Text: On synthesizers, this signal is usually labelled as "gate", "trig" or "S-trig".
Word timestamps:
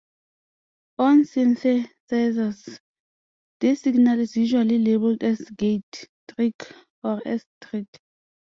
On 0.97 1.21
synthesizers, 1.25 2.79
this 3.59 3.81
signal 3.81 4.19
is 4.19 4.35
usually 4.35 4.79
labelled 4.79 5.21
as 5.21 5.41
"gate", 5.51 6.07
"trig" 6.27 6.55
or 7.03 7.21
"S-trig". 7.23 7.85